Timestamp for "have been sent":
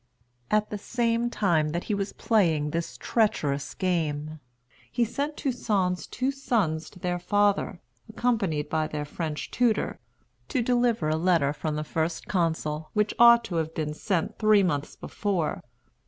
13.57-14.39